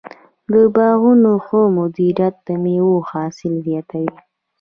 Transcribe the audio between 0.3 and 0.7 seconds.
د